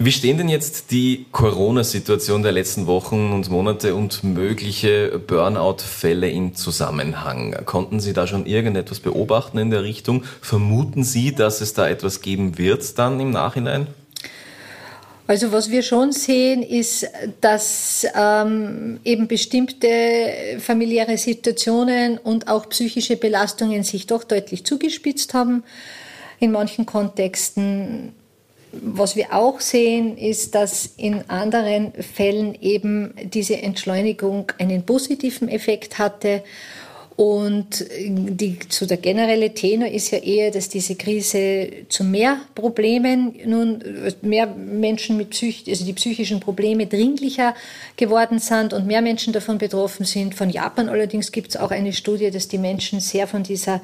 [0.00, 6.54] Wie stehen denn jetzt die Corona-Situation der letzten Wochen und Monate und mögliche Burnout-Fälle im
[6.54, 7.56] Zusammenhang?
[7.64, 10.22] Konnten Sie da schon irgendetwas beobachten in der Richtung?
[10.40, 13.88] Vermuten Sie, dass es da etwas geben wird dann im Nachhinein?
[15.26, 17.04] Also was wir schon sehen, ist,
[17.40, 19.88] dass ähm, eben bestimmte
[20.60, 25.64] familiäre Situationen und auch psychische Belastungen sich doch deutlich zugespitzt haben.
[26.38, 28.12] In manchen Kontexten
[28.82, 35.98] was wir auch sehen, ist, dass in anderen Fällen eben diese Entschleunigung einen positiven Effekt
[35.98, 36.42] hatte.
[37.16, 43.34] Und die, so der generelle Tenor ist ja eher, dass diese Krise zu mehr Problemen,
[43.44, 43.82] nun
[44.22, 47.56] mehr Menschen mit Psych, also die psychischen Probleme dringlicher
[47.96, 50.36] geworden sind und mehr Menschen davon betroffen sind.
[50.36, 53.82] Von Japan allerdings gibt es auch eine Studie, dass die Menschen sehr von dieser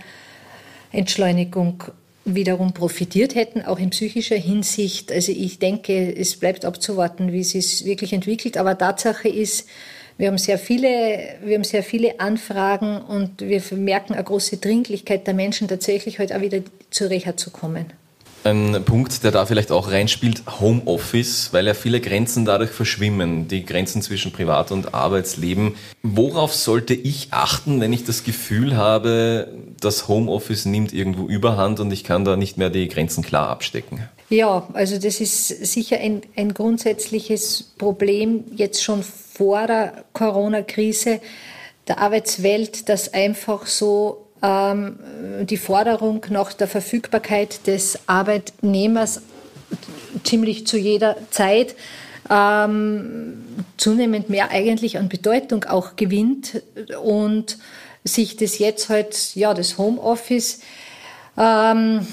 [0.92, 1.82] Entschleunigung
[2.24, 5.12] wiederum profitiert hätten, auch in psychischer Hinsicht.
[5.12, 8.56] Also ich denke, es bleibt abzuwarten, wie es sich wirklich entwickelt.
[8.56, 9.68] Aber Tatsache ist,
[10.16, 15.26] wir haben sehr viele, wir haben sehr viele Anfragen und wir merken eine große Dringlichkeit
[15.26, 16.60] der Menschen, tatsächlich heute auch wieder
[16.90, 17.86] zur Reha zu kommen.
[18.44, 23.64] Ein Punkt, der da vielleicht auch reinspielt, Homeoffice, weil ja viele Grenzen dadurch verschwimmen, die
[23.64, 25.76] Grenzen zwischen Privat- und Arbeitsleben.
[26.02, 29.48] Worauf sollte ich achten, wenn ich das Gefühl habe,
[29.80, 34.06] das Homeoffice nimmt irgendwo überhand und ich kann da nicht mehr die Grenzen klar abstecken?
[34.28, 41.20] Ja, also das ist sicher ein, ein grundsätzliches Problem jetzt schon vor der Corona-Krise
[41.88, 44.98] der Arbeitswelt, dass einfach so ähm,
[45.46, 49.22] die Forderung nach der Verfügbarkeit des Arbeitnehmers
[50.22, 51.74] ziemlich zu jeder Zeit
[52.30, 53.42] ähm,
[53.76, 56.62] zunehmend mehr eigentlich an Bedeutung auch gewinnt
[57.02, 57.58] und
[58.04, 60.60] sich das jetzt halt, ja, das Homeoffice
[61.38, 62.06] ähm,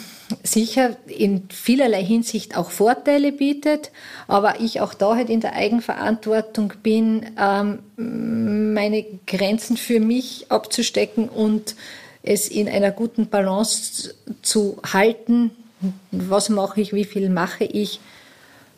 [0.43, 3.91] sicher in vielerlei Hinsicht auch Vorteile bietet,
[4.27, 11.27] aber ich auch da halt in der Eigenverantwortung bin, ähm, meine Grenzen für mich abzustecken
[11.27, 11.75] und
[12.23, 15.51] es in einer guten Balance zu halten.
[16.11, 17.99] Was mache ich, wie viel mache ich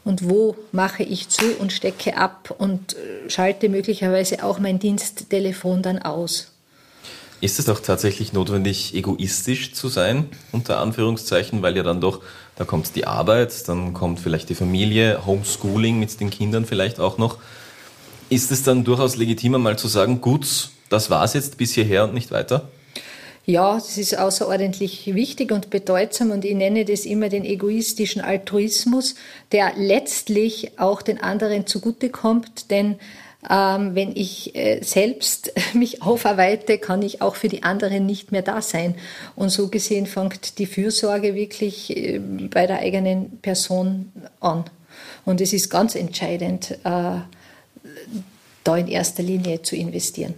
[0.03, 5.81] und wo mache ich zu und stecke ab und äh, schalte möglicherweise auch mein Diensttelefon
[5.81, 6.49] dann aus.
[7.41, 12.21] Ist es auch tatsächlich notwendig, egoistisch zu sein, unter Anführungszeichen, weil ja dann doch,
[12.55, 17.17] da kommt die Arbeit, dann kommt vielleicht die Familie, Homeschooling mit den Kindern vielleicht auch
[17.17, 17.37] noch.
[18.29, 22.05] Ist es dann durchaus legitimer, mal zu sagen, gut, das war es jetzt bis hierher
[22.05, 22.69] und nicht weiter?
[23.45, 29.15] Ja, das ist außerordentlich wichtig und bedeutsam und ich nenne das immer den egoistischen Altruismus,
[29.51, 32.95] der letztlich auch den anderen zugutekommt, denn
[33.49, 38.43] ähm, wenn ich äh, selbst mich aufarbeite, kann ich auch für die anderen nicht mehr
[38.43, 38.95] da sein.
[39.35, 44.63] Und so gesehen fängt die Fürsorge wirklich äh, bei der eigenen Person an.
[45.25, 47.19] Und es ist ganz entscheidend, äh,
[48.63, 50.35] da in erster Linie zu investieren.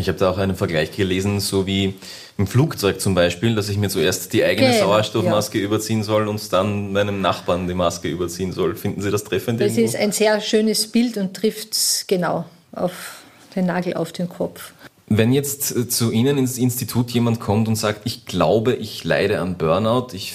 [0.00, 1.94] Ich habe da auch einen Vergleich gelesen, so wie
[2.38, 5.64] im Flugzeug zum Beispiel, dass ich mir zuerst die eigene genau, Sauerstoffmaske ja.
[5.64, 8.74] überziehen soll und dann meinem Nachbarn die Maske überziehen soll.
[8.74, 9.60] Finden Sie das treffend?
[9.60, 9.88] Das irgendwo?
[9.88, 13.18] ist ein sehr schönes Bild und trifft es genau auf
[13.54, 14.72] den Nagel auf den Kopf.
[15.12, 19.40] Wenn jetzt äh, zu Ihnen ins Institut jemand kommt und sagt, ich glaube, ich leide
[19.40, 20.34] an Burnout, ich,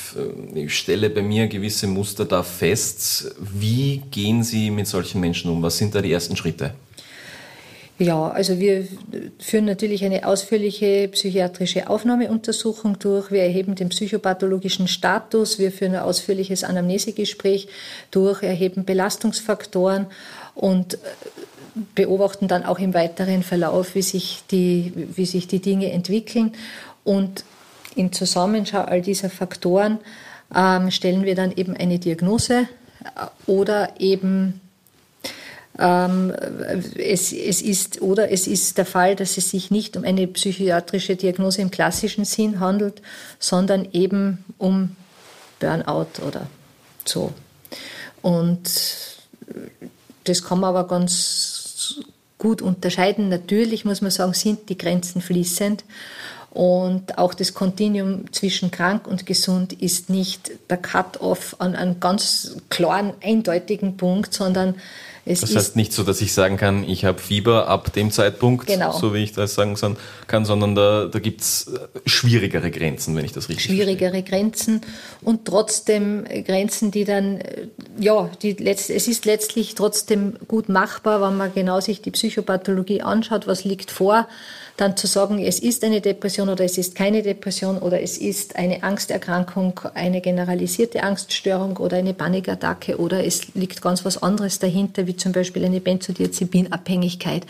[0.54, 5.50] äh, ich, stelle bei mir gewisse Muster da fest, wie gehen Sie mit solchen Menschen
[5.50, 5.64] um?
[5.64, 6.74] Was sind da die ersten Schritte?
[7.98, 8.86] Ja, also wir
[9.40, 13.32] führen natürlich eine ausführliche psychiatrische Aufnahmeuntersuchung durch.
[13.32, 15.60] Wir erheben den psychopathologischen Status.
[15.60, 17.70] Wir führen ein ausführliches Anamnesegespräch
[18.12, 20.08] durch, erheben Belastungsfaktoren
[20.56, 20.98] und
[21.94, 26.52] beobachten dann auch im weiteren Verlauf, wie sich die, wie sich die Dinge entwickeln.
[27.06, 27.46] Und
[27.96, 30.00] in Zusammenschau all dieser Faktoren
[30.54, 32.68] ähm, stellen wir dann eben eine Diagnose
[33.46, 34.60] oder eben
[35.78, 41.18] es, es ist, oder es ist der Fall, dass es sich nicht um eine psychiatrische
[41.18, 43.02] Diagnose im klassischen Sinn handelt,
[43.40, 44.96] sondern eben um
[45.60, 46.48] Burnout oder
[47.04, 47.34] so.
[48.22, 48.62] Und
[50.24, 52.00] das kann man aber ganz
[52.38, 53.30] gut unterscheiden.
[53.30, 55.84] Natürlich muss man sagen, sind die Grenzen fließend.
[56.52, 62.56] Und auch das Kontinuum zwischen krank und gesund ist nicht der Cut-off an einem ganz
[62.70, 64.76] klaren, eindeutigen Punkt, sondern
[65.28, 68.68] es das heißt nicht so, dass ich sagen kann, ich habe Fieber ab dem Zeitpunkt,
[68.68, 68.92] genau.
[68.92, 69.76] so wie ich das sagen
[70.28, 74.24] kann, sondern da, da gibt es äh, schwierigere Grenzen, wenn ich das richtig Schwierigere verstehe.
[74.24, 74.82] Grenzen
[75.24, 77.68] und trotzdem Grenzen, die dann, äh,
[78.00, 83.02] ja, die letzt, es ist letztlich trotzdem gut machbar, wenn man genau sich die Psychopathologie
[83.02, 84.28] anschaut, was liegt vor
[84.78, 88.58] dann zu sagen, es ist eine Depression oder es ist keine Depression oder es ist
[88.58, 95.08] eine Angsterkrankung, eine generalisierte Angststörung oder eine Panikattacke oder es liegt ganz was anderes dahinter,
[95.08, 97.46] wie zum Beispiel eine Benzodiazepinabhängigkeit.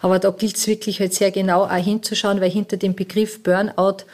[0.00, 4.04] Aber da gilt es wirklich halt sehr genau auch hinzuschauen, weil hinter dem Begriff Burnout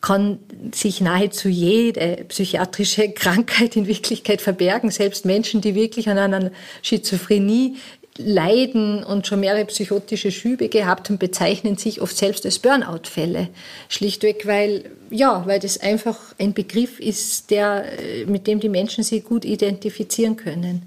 [0.00, 0.40] kann
[0.74, 4.90] sich nahezu jede psychiatrische Krankheit in Wirklichkeit verbergen.
[4.90, 6.50] Selbst Menschen, die wirklich an einer
[6.82, 7.76] Schizophrenie
[8.18, 13.48] leiden und schon mehrere psychotische Schübe gehabt haben, bezeichnen sich oft selbst als Burnout-Fälle.
[13.88, 17.84] Schlichtweg, weil, ja, weil das einfach ein Begriff ist, der,
[18.26, 20.82] mit dem die Menschen sich gut identifizieren können.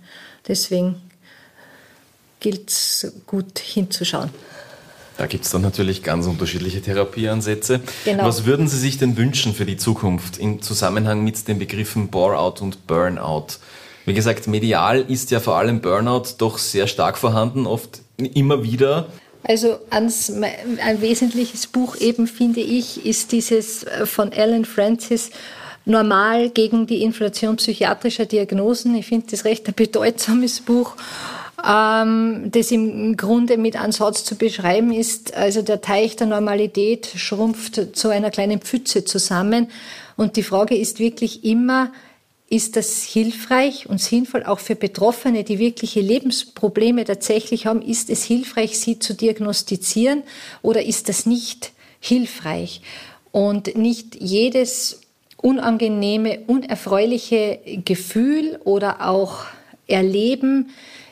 [0.47, 0.95] Deswegen
[2.39, 4.30] gilt es gut hinzuschauen.
[5.17, 7.80] Da gibt es dann natürlich ganz unterschiedliche Therapieansätze.
[8.03, 8.26] Genau.
[8.26, 12.61] Was würden Sie sich denn wünschen für die Zukunft im Zusammenhang mit den Begriffen Bore-out
[12.61, 13.47] und Burnout?
[14.05, 19.07] Wie gesagt, medial ist ja vor allem Burnout doch sehr stark vorhanden, oft immer wieder.
[19.43, 25.31] Also ans, ein wesentliches Buch eben, finde ich, ist dieses äh, von Alan Francis,
[25.87, 28.95] Normal gegen die Inflation psychiatrischer Diagnosen.
[28.95, 30.95] Ich finde das recht ein bedeutsames Buch,
[31.63, 35.35] ähm, das im Grunde mit Ansatz zu beschreiben ist.
[35.35, 39.67] Also der Teich der Normalität schrumpft zu einer kleinen Pfütze zusammen.
[40.15, 41.91] Und die Frage ist wirklich immer,
[42.47, 47.81] ist das hilfreich und sinnvoll auch für Betroffene, die wirkliche Lebensprobleme tatsächlich haben?
[47.81, 50.23] Ist es hilfreich, sie zu diagnostizieren
[50.61, 52.81] oder ist das nicht hilfreich?
[53.31, 55.01] Und nicht jedes
[55.37, 59.45] unangenehme, unerfreuliche Gefühl oder auch
[59.87, 60.69] Erleben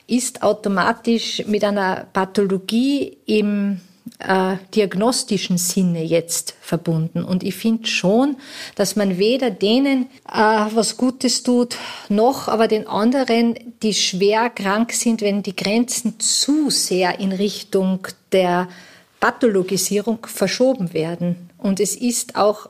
[0.07, 3.79] ist automatisch mit einer Pathologie im
[4.19, 7.23] äh, diagnostischen Sinne jetzt verbunden.
[7.23, 8.37] Und ich finde schon,
[8.75, 11.77] dass man weder denen äh, was Gutes tut,
[12.09, 18.07] noch aber den anderen, die schwer krank sind, wenn die Grenzen zu sehr in Richtung
[18.31, 18.67] der
[19.19, 21.49] Pathologisierung verschoben werden.
[21.57, 22.67] Und es ist auch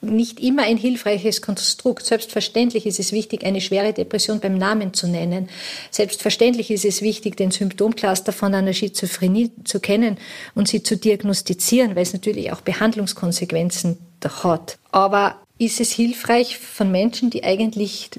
[0.00, 2.06] nicht immer ein hilfreiches Konstrukt.
[2.06, 5.48] Selbstverständlich ist es wichtig, eine schwere Depression beim Namen zu nennen.
[5.90, 10.18] Selbstverständlich ist es wichtig, den Symptomcluster von einer Schizophrenie zu kennen
[10.54, 13.98] und sie zu diagnostizieren, weil es natürlich auch Behandlungskonsequenzen
[14.42, 14.78] hat.
[14.92, 18.10] Aber ist es hilfreich von Menschen, die eigentlich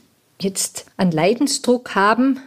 [0.41, 2.39] jetzt einen Leidensdruck haben,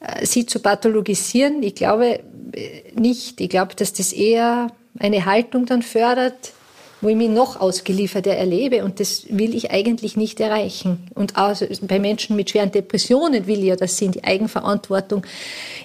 [0.00, 1.62] äh, sie zu pathologisieren?
[1.62, 2.20] Ich glaube
[2.52, 3.40] äh, nicht.
[3.40, 4.68] Ich glaube, dass das eher
[4.98, 6.52] eine Haltung dann fördert,
[7.00, 8.84] wo ich mich noch ausgelieferter erlebe.
[8.84, 11.08] Und das will ich eigentlich nicht erreichen.
[11.14, 15.24] Und auch bei Menschen mit schweren Depressionen will ich ja, dass sie in die Eigenverantwortung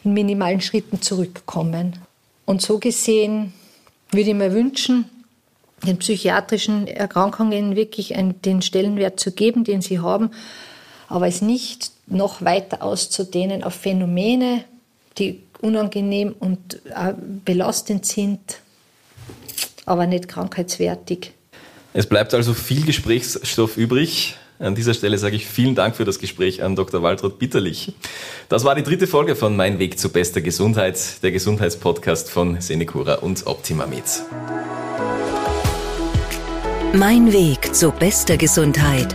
[0.04, 2.00] in minimalen Schritten zurückkommen.
[2.46, 3.54] Und so gesehen
[4.12, 5.06] würde ich mir wünschen,
[5.86, 8.14] den psychiatrischen Erkrankungen wirklich
[8.46, 10.32] den Stellenwert zu geben, den sie haben,
[11.10, 14.64] aber es nicht noch weiter auszudehnen auf Phänomene,
[15.18, 16.82] die unangenehm und
[17.46, 18.60] belastend sind,
[19.86, 21.34] aber nicht krankheitswertig.
[21.94, 24.36] Es bleibt also viel Gesprächsstoff übrig.
[24.60, 27.04] An dieser Stelle sage ich vielen Dank für das Gespräch an Dr.
[27.04, 27.94] Waltraud Bitterlich.
[28.50, 33.16] Das war die dritte Folge von Mein Weg zu bester Gesundheit, der Gesundheitspodcast von Senecura
[33.16, 34.24] und Optimamed.
[36.94, 39.14] Mein Weg zu bester Gesundheit.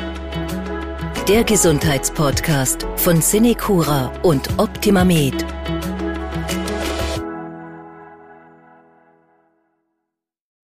[1.28, 5.57] Der Gesundheitspodcast von Senecura und Optimamed.